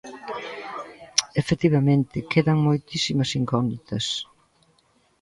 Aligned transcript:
Efectivamente, 1.41 2.27
quedan 2.31 2.57
moitísimas 2.67 3.29
incógnitas. 3.41 4.05